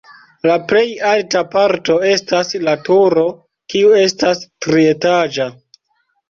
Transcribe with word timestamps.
La 0.51 0.53
plej 0.69 0.85
alta 1.09 1.43
parto 1.55 1.97
estas 2.11 2.49
la 2.69 2.73
turo, 2.87 3.27
kiu 3.75 3.93
estas 4.01 4.43
trietaĝa. 4.69 5.49